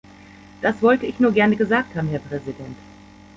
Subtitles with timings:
[0.63, 2.75] Das wollte ich nur gerne gesagt haben, Herr Präsident.